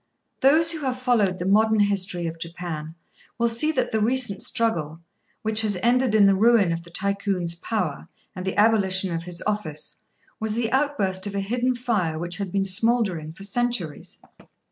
Those 0.39 0.71
who 0.71 0.79
have 0.79 0.97
followed 0.99 1.37
the 1.37 1.45
modern 1.45 1.79
history 1.81 2.25
of 2.25 2.39
Japan 2.39 2.95
will 3.37 3.47
see 3.47 3.71
that 3.73 3.91
the 3.91 3.99
recent 3.99 4.41
struggle, 4.41 4.99
which 5.43 5.61
has 5.61 5.75
ended 5.83 6.15
in 6.15 6.25
the 6.25 6.33
ruin 6.33 6.71
of 6.71 6.81
the 6.81 6.89
Tycoon's 6.89 7.53
power 7.53 8.07
and 8.35 8.43
the 8.43 8.57
abolition 8.57 9.13
of 9.13 9.25
his 9.25 9.43
office, 9.45 9.97
was 10.39 10.55
the 10.55 10.71
outburst 10.71 11.27
of 11.27 11.35
a 11.35 11.39
hidden 11.39 11.75
fire 11.75 12.17
which 12.17 12.37
had 12.37 12.51
been 12.51 12.65
smouldering 12.65 13.31
for 13.31 13.43
centuries. 13.43 14.17